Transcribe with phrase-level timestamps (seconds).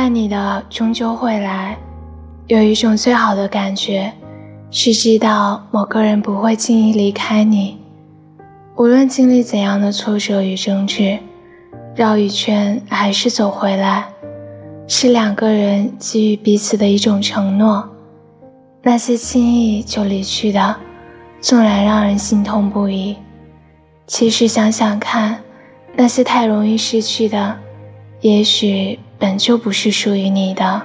[0.00, 1.76] 爱你的终究会来。
[2.46, 4.10] 有一种最好的感觉，
[4.70, 7.76] 是知道某个人不会轻易离开你，
[8.76, 11.18] 无论经历怎样的挫折与争执，
[11.94, 14.06] 绕一圈还是走回来，
[14.88, 17.86] 是两个人给予彼此的一种承诺。
[18.82, 20.76] 那些轻易就离去的，
[21.42, 23.16] 纵然让人心痛不已，
[24.06, 25.42] 其实想想看，
[25.94, 27.54] 那些太容易失去的。
[28.22, 30.82] 也许本就不是属于你的。